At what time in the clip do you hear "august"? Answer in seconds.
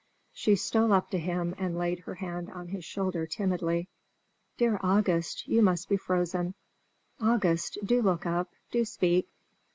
4.81-5.47, 7.19-7.77